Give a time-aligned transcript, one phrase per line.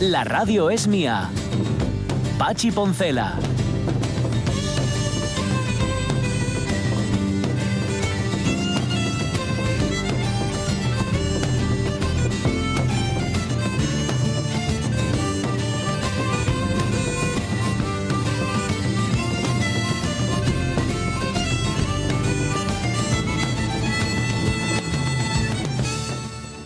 [0.00, 1.28] La radio es mía.
[2.38, 3.36] Pachi Poncela.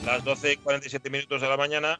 [0.04, 1.98] Las 12 y 47 minutos de la mañana.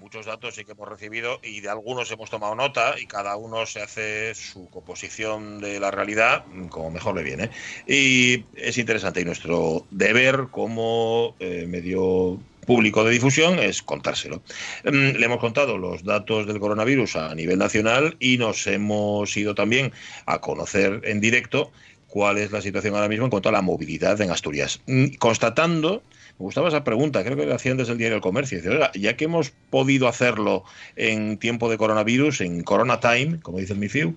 [0.00, 3.64] Muchos datos sí que hemos recibido y de algunos hemos tomado nota y cada uno
[3.64, 7.50] se hace su composición de la realidad como mejor le viene.
[7.86, 14.42] Y es interesante y nuestro deber como eh, medio público de difusión es contárselo.
[14.84, 19.54] Mm, Le hemos contado los datos del coronavirus a nivel nacional y nos hemos ido
[19.54, 19.92] también
[20.26, 21.72] a conocer en directo
[22.08, 24.80] cuál es la situación ahora mismo en cuanto a la movilidad en Asturias.
[24.86, 26.02] Mm, Constatando,
[26.38, 28.58] me gustaba esa pregunta, creo que la hacían desde el diario El Comercio.
[28.58, 30.64] Dice, "Oiga, ya que hemos podido hacerlo
[30.96, 34.16] en tiempo de coronavirus, en Corona Time, como dice el MIFIU,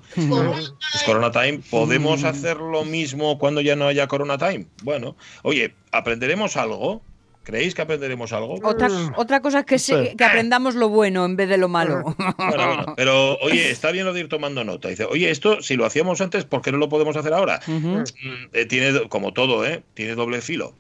[0.95, 4.65] es Corona Time, ¿podemos hacer lo mismo cuando ya no haya Corona Time?
[4.83, 7.01] Bueno, oye, ¿aprenderemos algo?
[7.43, 8.59] ¿Creéis que aprenderemos algo?
[8.61, 12.15] Otra, otra cosa es que, se- que aprendamos lo bueno en vez de lo malo.
[12.37, 14.89] Bueno, bueno, pero oye, está bien lo de ir tomando nota.
[14.89, 17.59] Dice, oye, esto si lo hacíamos antes, ¿por qué no lo podemos hacer ahora?
[17.65, 18.03] Mm,
[18.53, 19.81] eh, tiene, como todo, ¿eh?
[19.95, 20.75] Tiene doble filo.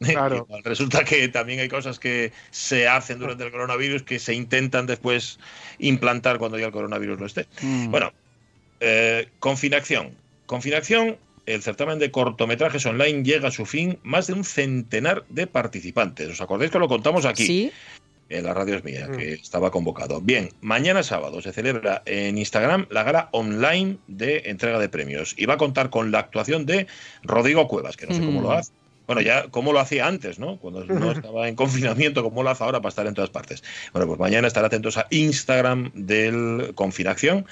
[0.12, 0.44] Claro.
[0.46, 4.86] Igual Resulta que también hay cosas que se hacen durante el coronavirus que se intentan
[4.86, 5.38] después
[5.78, 7.46] implantar cuando ya el coronavirus no esté.
[7.62, 7.90] Mm.
[7.90, 8.12] Bueno,
[8.80, 10.12] eh, Confinacción.
[10.46, 11.16] Confinacción,
[11.46, 13.98] el certamen de cortometrajes online llega a su fin.
[14.02, 16.28] Más de un centenar de participantes.
[16.28, 17.46] ¿Os acordáis que lo contamos aquí?
[17.46, 17.72] Sí,
[18.28, 20.20] en la radio es mía, que estaba convocado.
[20.20, 25.46] Bien, mañana sábado se celebra en Instagram la gala online de entrega de premios y
[25.46, 26.86] va a contar con la actuación de
[27.22, 28.52] Rodrigo Cuevas, que no sé cómo lo Mm.
[28.52, 28.72] hace.
[29.06, 30.58] Bueno, ya cómo lo hacía antes, ¿no?
[30.58, 33.62] Cuando no estaba en confinamiento, cómo lo hace ahora para estar en todas partes.
[33.92, 37.46] Bueno, pues mañana estar atentos a Instagram del Confinacción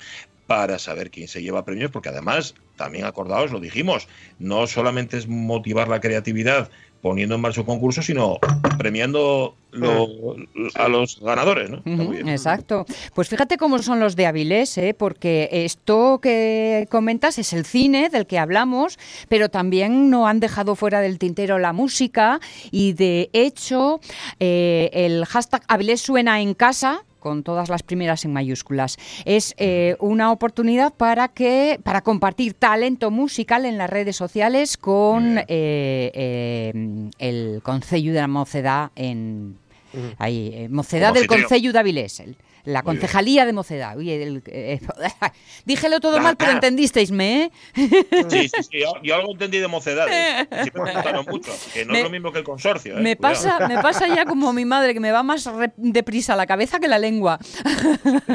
[0.46, 5.26] para saber quién se lleva premios, porque además, también acordaos, lo dijimos, no solamente es
[5.26, 6.70] motivar la creatividad
[7.04, 8.38] poniendo en marcha un concurso, sino
[8.78, 10.36] premiando lo-
[10.74, 11.82] a los ganadores, ¿no?
[12.30, 12.86] Exacto.
[13.14, 14.94] Pues fíjate cómo son los de Avilés, ¿eh?
[14.98, 18.98] porque esto que comentas es el cine del que hablamos,
[19.28, 24.00] pero también no han dejado fuera del tintero la música y de hecho
[24.40, 28.98] eh, el hashtag Avilés suena en casa con todas las primeras en mayúsculas.
[29.24, 35.38] Es eh, una oportunidad para que para compartir talento musical en las redes sociales con
[35.38, 39.56] eh, eh, el Concello de la Mocedad en
[40.18, 41.28] ahí, eh, Mocedad Como del.
[41.28, 43.96] Concello de Avilés, el- la concejalía de Mocedad.
[43.96, 44.80] Uy, el- eh,
[45.64, 46.54] díjelo todo Ah, mal, pero ah.
[46.54, 47.50] entendisteisme, ¿eh?
[48.28, 48.80] Sí, sí, sí.
[48.80, 50.46] Yo, yo algo entendí de mocedades.
[50.62, 51.52] Siempre me mucho.
[51.72, 52.98] Que no Me- es lo mismo que el consorcio.
[52.98, 53.00] ¿eh?
[53.00, 53.34] Me Cuidado.
[53.34, 56.88] pasa, me pasa ya como mi madre, que me va más deprisa la cabeza que
[56.88, 57.38] la lengua.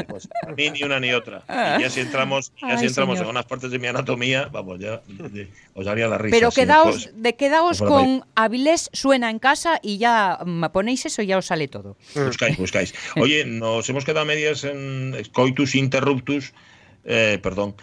[0.08, 1.42] Pues, ni, ni una ni otra.
[1.78, 3.26] Y ya si entramos, ya si Ay, entramos señor.
[3.26, 6.36] en unas partes de mi anatomía, vamos, ya de- os haría la risa.
[6.36, 10.38] Pero sí, quedaos, de quedaos con Avilés suena en casa y ya
[10.72, 11.96] ponéis eso y ya os sale todo.
[12.14, 12.94] Buscáis, buscáis.
[13.16, 16.52] Oye, nos hemos quedado a medias en Coitus Interruptus.
[17.02, 17.74] eh, perdón,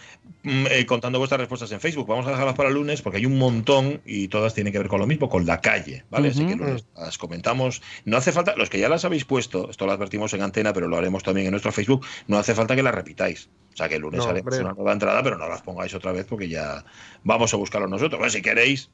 [0.44, 2.06] mm, eh, contando vuestras respuestas en Facebook.
[2.06, 4.86] Vamos a dejarlas para el lunes porque hay un montón y todas tienen que ver
[4.86, 6.28] con lo mismo, con la calle, ¿vale?
[6.28, 7.82] Así que lunes las comentamos.
[8.04, 10.86] No hace falta, los que ya las habéis puesto, esto lo advertimos en antena, pero
[10.86, 13.48] lo haremos también en nuestro Facebook, no hace falta que las repitáis.
[13.74, 14.64] O sea que el lunes No, haremos hombre.
[14.64, 16.84] una nueva entrada, pero no las pongáis otra vez porque ya
[17.24, 18.18] vamos a buscarlo nosotros.
[18.20, 18.88] Bueno, si queréis,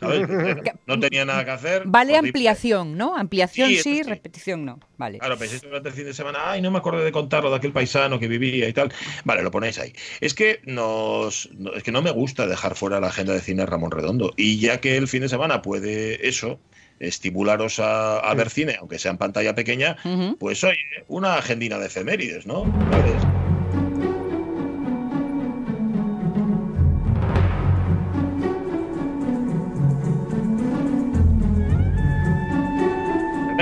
[0.00, 0.28] ¿sabes?
[0.86, 1.82] No tenía nada que hacer.
[1.86, 3.16] Vale pues, ampliación, ¿no?
[3.16, 4.10] Ampliación Sí, sí, eso sí.
[4.10, 4.78] repetición no.
[4.98, 5.18] Vale.
[5.18, 7.72] Claro, penséis durante el fin de semana, ay, no me acordé de contarlo de aquel
[7.72, 8.92] paisano que vivía y tal.
[9.24, 9.92] Vale, lo ponéis ahí.
[10.20, 13.66] Es que nos, no- es que no me gusta dejar fuera la agenda de cine
[13.66, 14.32] Ramón Redondo.
[14.36, 16.60] Y ya que el fin de semana puede eso,
[17.00, 19.96] estimularos a, a ver cine, aunque sea en pantalla pequeña,
[20.38, 22.64] pues oye, una agendina de efemérides, ¿no?
[22.90, 23.43] ¿Sabes?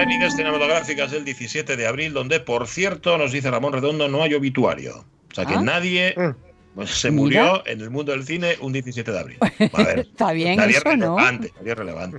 [0.02, 4.34] Efemérides cinematográficas del 17 de abril, donde, por cierto, nos dice Ramón Redondo, no hay
[4.34, 5.04] obituario.
[5.31, 5.62] O sea que Ah.
[5.62, 6.34] nadie, Mm.
[6.75, 7.20] Pues se Mira.
[7.22, 9.37] murió en el mundo del cine un 17 de abril.
[9.75, 11.19] A ver, Está bien nadie eso, ¿no?
[11.19, 12.19] relevante, nadie relevante.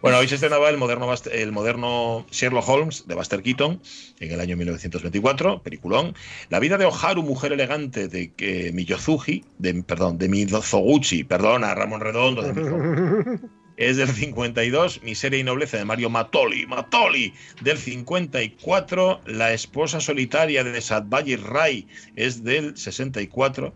[0.00, 3.78] Bueno, hoy se estrenaba el moderno, el moderno Sherlock Holmes de Buster Keaton
[4.20, 6.14] en el año 1924, peliculón.
[6.48, 12.00] La vida de Oharu, mujer elegante de eh, Miyozuji, de, perdón, de Mizoguchi, perdona, Ramón
[12.00, 12.52] Redondo, de
[13.76, 17.32] es del 52, Miseria y Nobleza de Mario Matoli, Matoli
[17.62, 21.86] del 54, La esposa solitaria de Sadbayi Rai
[22.16, 23.72] es del 64,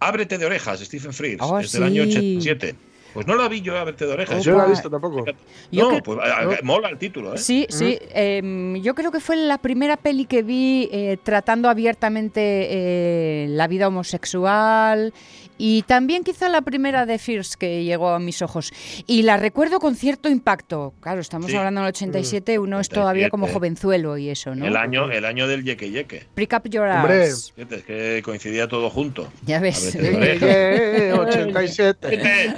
[0.00, 2.10] Ábrete de orejas, Stephen Frears, Oh, es del año sí.
[2.10, 2.74] 87.
[3.12, 4.44] Pues no la vi yo, Ábrete de orejas.
[4.44, 5.24] Yo no la he visto tampoco.
[5.72, 6.52] Yo no, pues a- a- no.
[6.62, 7.38] mola el título, ¿eh?
[7.38, 7.98] Sí, sí.
[8.14, 12.40] em, yo creo que fue la primera peli que vi eh, tratando abiertamente
[12.70, 15.12] eh, la vida homosexual
[15.62, 18.72] y también quizá la primera de Fierce que llegó a mis ojos.
[19.06, 20.94] Y la recuerdo con cierto impacto.
[21.00, 21.56] Claro, estamos Sí.
[21.56, 23.58] hablando del 87, uno es todavía como 87.
[23.58, 24.66] jovenzuelo y eso, ¿no?
[24.66, 26.26] El año, el año del yeque yeque.
[26.34, 27.24] Prick up your Hombre.
[27.24, 27.52] ass.
[27.54, 29.30] Fíjate, es que coincidía todo junto.
[29.44, 29.94] Ya ves.
[29.94, 30.48] Orejas.
[30.50, 32.54] Eh, 87.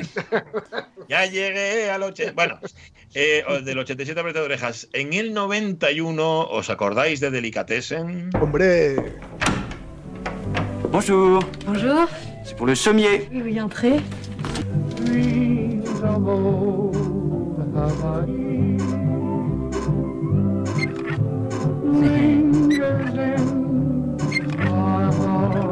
[1.09, 2.33] ya llegué al 80.
[2.35, 2.61] Bueno,
[3.15, 4.89] eh, del 87 Ábrete de orejas.
[4.93, 8.31] En el 91, ¿os acordáis de Delicatessen?
[8.41, 8.95] Hombre,
[10.91, 12.09] Bonjour, Bonjour.
[12.45, 13.29] C'est pour le sommier.
[13.33, 14.01] Oui, oui, entrez.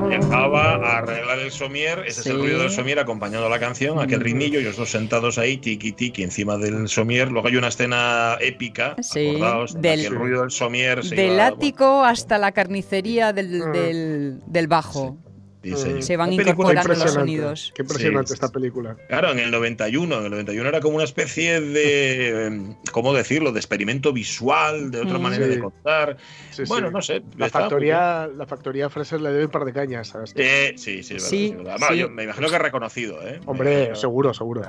[0.09, 2.39] Llegaba a arreglar el somier, ese es el Sí.
[2.39, 6.23] ruido del somier acompañando la canción, aquel ritmillo y los dos sentados ahí, tiki tiki,
[6.23, 7.31] encima del somier.
[7.31, 11.47] Luego hay una escena épica, Sí, acordaos, del- el ruido del somier se Del iba-
[11.47, 13.73] ático hasta la carnicería del, Mm.
[13.73, 15.17] del, del bajo.
[15.25, 15.30] Sí,
[15.63, 16.03] sí.
[16.03, 17.73] Se van incorporando los sonidos.
[17.75, 18.35] Qué impresionante Sí.
[18.35, 18.97] esta película.
[19.09, 23.53] Claro, en el 91, en el 91 era como una especie de, em, ¿cómo decirlo?,
[23.53, 25.23] de experimento visual, de otra Mm.
[25.23, 25.51] manera Sí.
[25.53, 26.17] de contar.
[26.51, 26.93] Sí, bueno, sí.
[26.95, 27.23] no sé.
[27.37, 30.25] La factoría, la factoría Fraser le debe un par de cañas a.
[30.35, 31.93] Eh, sí, sí, verdad, Sí, verdad.
[31.95, 33.41] Yo me imagino que es reconocido, ¿eh?
[33.47, 34.63] Hombre, imagino- seguro, seguro.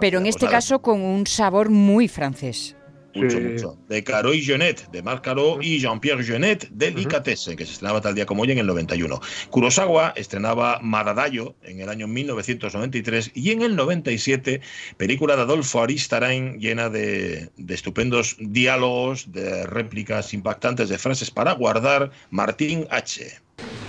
[0.00, 2.76] Pero en Pues este nada, caso con un sabor muy francés.
[3.14, 3.42] Mucho, Sí.
[3.44, 3.76] mucho.
[3.88, 8.14] De Caro y Jeunet, de Marc Caro y Jean-Pierre Jeunet, Delicatessen, que se estrenaba tal
[8.14, 9.20] día como hoy en el 91.
[9.50, 14.60] Kurosawa estrenaba Madadayo en el año 1993 y en el 97,
[14.96, 21.52] película de Adolfo Aristarain llena de, de estupendos diálogos, de réplicas impactantes, de frases para
[21.52, 23.26] guardar, Martín H.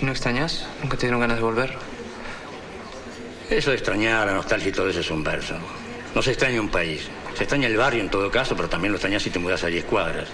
[0.00, 0.66] ¿No extrañas?
[0.82, 1.70] ¿Nunca te dieron ganas de volver?
[3.50, 5.54] Eso de extrañar, la nostalgia y todo eso es un verso.
[6.14, 7.08] No se extraña un país.
[7.34, 9.68] Se extraña el barrio en todo caso, pero también lo extrañas si te mudas a
[9.68, 10.28] 10 cuadras.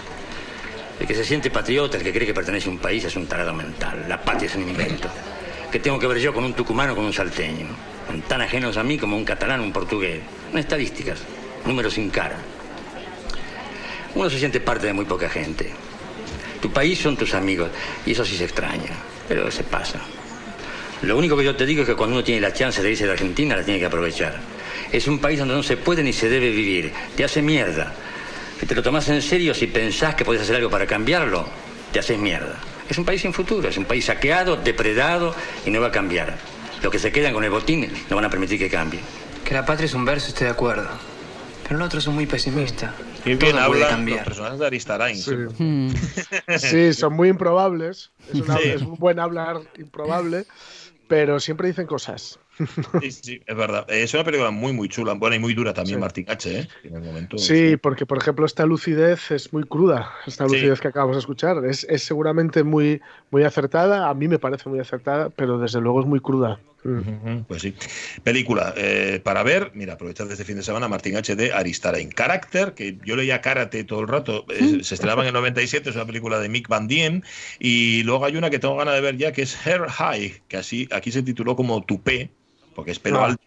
[1.01, 3.27] El que se siente patriota, el que cree que pertenece a un país, es un
[3.27, 4.05] tarado mental.
[4.09, 5.09] La patria es un invento.
[5.71, 7.67] ¿Qué tengo que ver yo con un tucumano o con un salteño?
[8.27, 10.21] Tan ajenos a mí como un catalán o un portugués.
[10.51, 11.21] Son estadísticas,
[11.67, 12.37] números sin cara.
[14.15, 15.71] Uno se siente parte de muy poca gente.
[16.61, 17.71] Tu país son tus amigos,
[18.05, 18.91] y eso sí se extraña,
[19.29, 20.01] pero se pasa.
[21.03, 23.07] Lo único que yo te digo es que cuando uno tiene la chance de irse
[23.07, 24.41] de Argentina, la tiene que aprovechar.
[24.93, 26.93] Es un país donde no se puede ni se debe vivir.
[27.17, 27.93] Te hace mierda.
[28.61, 31.47] Si te lo tomas en serio, si pensás que podés hacer algo para cambiarlo,
[31.93, 32.59] te haces mierda.
[32.89, 35.35] Es un país sin futuro, es un país saqueado, depredado
[35.67, 36.37] y no va a cambiar.
[36.83, 39.01] Los que se quedan con el botín no van a permitir que cambie.
[39.45, 40.89] Que la patria es un verso, estoy de acuerdo.
[41.65, 42.95] Pero el otro es muy pesimista.
[43.25, 44.25] Qué Todo bien hablan los cambiar.
[44.25, 45.17] personajes de Aristarain.
[45.17, 45.35] Sí.
[45.59, 45.91] Mm.
[46.59, 48.11] Sí, son muy improbables.
[48.33, 48.69] Es, una- Sí.
[48.71, 50.47] es un buen hablar improbable,
[51.09, 52.39] pero siempre dicen cosas.
[53.01, 53.87] Sí, sí, es verdad.
[53.91, 56.01] Es una película muy, muy chula, buena y muy dura también, Sí.
[56.01, 56.61] Martín H.
[56.61, 56.69] ¿eh?
[56.85, 57.39] En el momento.
[57.39, 61.65] Sí, porque por ejemplo esta lucidez es muy cruda, esta lucidez que acabamos de escuchar.
[61.65, 66.01] Es, es seguramente muy, muy acertada, a mí me parece muy acertada, pero desde luego
[66.01, 66.59] es muy cruda.
[66.85, 67.41] Mm.
[67.49, 67.75] Pues sí.
[68.23, 71.35] Película eh, para ver, mira, aprovechad este fin de semana, Martín H.
[71.35, 72.09] de Aristarain.
[72.11, 75.97] Carácter, que yo leía Karate todo el rato, eh, se estrenaba en el 97, es
[75.97, 77.25] una película de Mick Van Dien,
[77.59, 80.57] y luego hay una que tengo ganas de ver ya, que es Hair High, que
[80.57, 82.31] así aquí se tituló como Tupé,
[82.79, 83.27] porque es pelo Ah.
[83.27, 83.43] alto.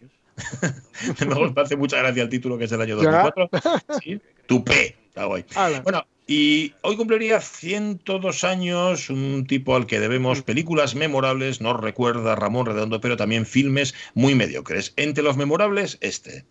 [1.54, 3.22] me hace mucha gracia el título, que es del año Ya.
[3.32, 3.48] 2004.
[4.04, 5.42] Sí, Tupé, está guay.
[5.84, 12.34] Bueno, y hoy cumpliría 102 años un tipo al que debemos películas memorables, nos recuerda
[12.36, 14.92] Ramón Redondo, pero también filmes muy mediocres.
[14.96, 16.44] Entre los memorables, este.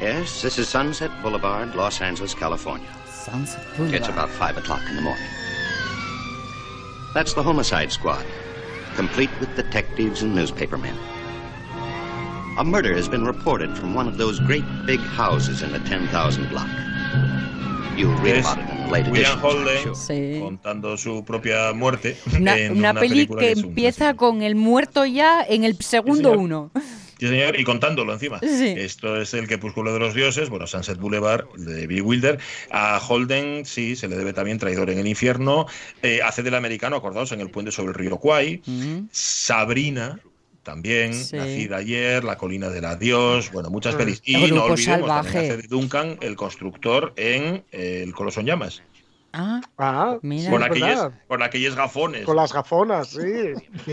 [0.00, 2.88] Yes, this is Sunset Boulevard, Los Angeles, California.
[3.06, 4.08] Sunset It's Boulevard.
[4.10, 5.28] about 5 o'clock in the morning.
[7.12, 8.24] That's the homicide squad,
[8.96, 10.94] complete with detectives and newspapermen.
[12.58, 16.48] A murder has been reported from one of those great big houses in the 10,000
[16.48, 16.68] block.
[17.96, 19.94] You'll read about it in the late William Holden.
[19.94, 20.40] Sí.
[20.40, 22.16] contando su propia muerte.
[22.36, 26.30] Una, en una peli película que un empieza con el muerto ya en el segundo
[26.30, 26.36] señor.
[26.36, 26.70] uno.
[27.18, 28.38] Sí, señor, y contándolo encima.
[28.40, 28.74] Sí.
[28.76, 32.38] Esto es el Crepúsculo de los Dioses, bueno, Sunset Boulevard de Billy Wilder.
[32.70, 35.66] A Holden, sí, se le debe también Traidor en el Infierno.
[36.02, 38.62] Eh, hace del americano, acordaos, en El Puente sobre el Río Kwai.
[38.66, 39.08] Mm.
[39.10, 40.20] Sabrina,
[40.62, 41.34] también, Sí.
[41.36, 43.98] nacida ayer, La Colina del Adiós, bueno, muchas Mm.
[43.98, 44.20] pelis.
[44.24, 48.82] Y no olvidemos, también hace de Duncan, el constructor en eh, El Coloso en Llamas.
[49.32, 50.50] Ah, Ah, Mira.
[51.28, 52.24] Con aquellos gafones.
[52.24, 53.52] Con las gafonas, sí.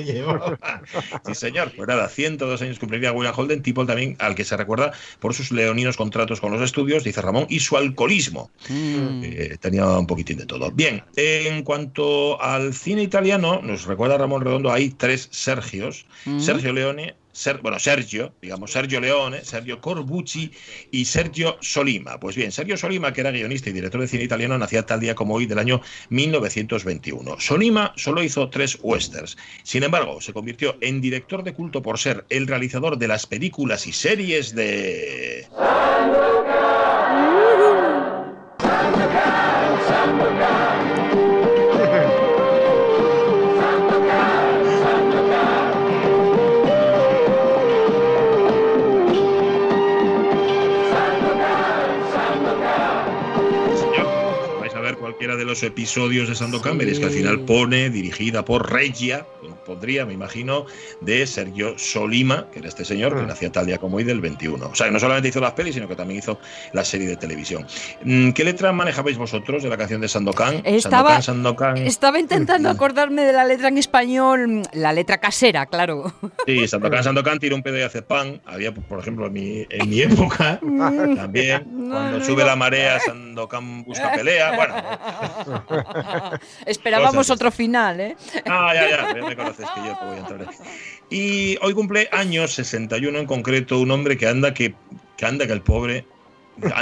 [1.25, 1.72] Sí, señor.
[1.75, 5.51] Pues nada, 102 años cumpliría William Holden, tipo también al que se recuerda por sus
[5.51, 8.50] leoninos contratos con los estudios, dice Ramón, y su alcoholismo.
[8.70, 9.22] mm.
[9.24, 10.72] Eh, tenía un poquitín de todo.
[10.72, 16.06] Bien, en cuanto al cine italiano, nos recuerda Ramón Redondo, hay tres Sergios.
[16.25, 16.39] Mm.
[16.39, 17.15] Sergio Leone,
[17.62, 20.51] Bueno, Sergio, digamos, Sergio Leone, Sergio Corbucci
[20.92, 22.20] y Sergio Solima.
[22.20, 25.15] Pues bien, Sergio Solima, que era guionista y director de cine italiano, nacía tal día
[25.15, 27.39] como hoy del año 1921.
[27.39, 29.38] Solima solo hizo tres westerns.
[29.63, 33.86] Sin embargo, se convirtió en director de culto por ser el realizador de las películas
[33.88, 35.48] y series de...
[55.06, 59.24] cualquiera de los episodios de Sandokan, veréis que al final pone, dirigida por Regia,
[59.64, 60.66] pondría, me imagino,
[61.02, 63.28] de Sergio Solima, que era este señor que Mm.
[63.28, 64.68] nacía tal día como hoy del 21.
[64.70, 66.40] O sea, que no solamente hizo las pelis, sino que también hizo
[66.74, 67.68] la serie de televisión.
[68.04, 70.62] Mm, ¿Qué letra manejabais vosotros de la canción de Sandokan?
[70.66, 71.78] Estaba- Sandokan, Sandokan.
[71.88, 76.12] Estaba intentando acordarme de la letra en español, la letra casera, claro.
[76.48, 78.42] Sí, Sandokan, Sandokan tira un pedo y hace pan.
[78.46, 80.60] Había, por ejemplo, en mi, en mi época
[81.16, 81.64] también.
[81.72, 82.48] No, cuando no, sube no.
[82.48, 84.56] la marea, Sandokan busca pelea.
[84.56, 84.74] Bueno,
[86.66, 87.36] Esperábamos Cosas.
[87.36, 88.16] otro final, ¿eh?
[88.46, 90.48] Ah, ya, ya, ya me conoces que yo te voy a entrar.
[91.10, 94.75] Y hoy cumple años 61 en concreto un hombre que anda que,
[95.18, 96.06] que anda que el pobre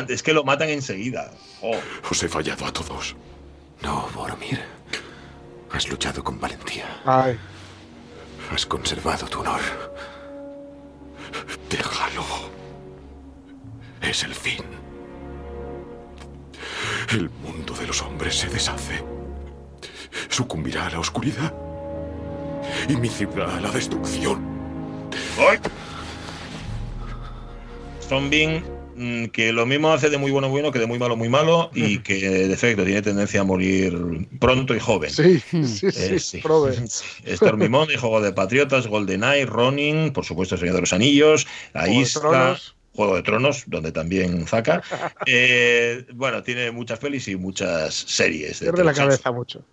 [0.07, 1.31] es que lo matan enseguida.
[1.61, 1.75] Oh,
[2.09, 3.15] Os he fallado a todos.
[3.81, 4.61] No, Boromir.
[5.71, 6.85] Has luchado con valentía.
[7.05, 7.37] Ay,
[8.53, 9.61] Has conservado tu honor.
[11.69, 12.23] Déjalo.
[14.01, 14.63] Es el fin.
[17.13, 19.03] El mundo de los hombres se deshace.
[20.29, 21.53] Sucumbirá a la oscuridad.
[22.89, 24.41] Y mi ciudad a la destrucción.
[25.37, 25.59] ¡Ay!
[28.07, 28.63] Zombie
[28.95, 31.69] mm, que lo mismo hace de muy bueno bueno que de muy malo muy malo
[31.73, 35.09] y que de efecto tiene tendencia a morir pronto y joven.
[35.11, 36.41] sí, sí, sí, Eh, sí.
[36.87, 37.35] Sí.
[37.35, 42.21] Stormymond, Juego de Patriotas, GoldenEye, Ronin, por supuesto, El Señor de los Anillos, La Isla,
[42.21, 42.75] Tronos.
[42.95, 44.81] Juego de Tronos, donde también saca.
[45.25, 48.59] Eh, bueno, tiene muchas pelis y muchas series.
[48.59, 49.63] de Pierde la cabeza mucho.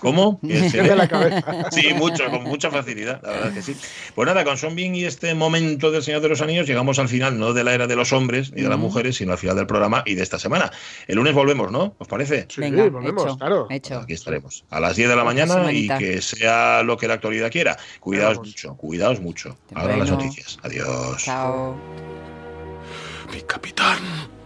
[0.00, 0.40] ¿Cómo?
[0.72, 1.44] Pierde la cabeza.
[1.70, 3.76] Sí, mucho, con mucha facilidad, la verdad que sí.
[4.14, 7.08] Pues nada, con Son Bean y este momento del Señor de los Anillos llegamos al
[7.08, 9.56] final, no de la era de los hombres ni de las mujeres, sino al final
[9.56, 10.70] del programa y de esta semana.
[11.06, 11.94] El lunes volvemos, ¿no?
[11.98, 12.46] ¿Os parece?
[12.48, 13.66] Sí, Venga, volvemos, hecho, claro.
[13.70, 13.98] hecho.
[13.98, 17.50] Aquí estaremos a las 10 de la mañana y que sea lo que la actualidad
[17.50, 17.76] quiera.
[18.00, 18.48] Cuidaos Vamos.
[18.48, 19.58] mucho, cuidaos mucho.
[19.74, 20.58] Ahora las noticias.
[20.62, 21.22] Adiós.
[21.24, 21.76] Chao.
[23.32, 24.39] Mi capitán.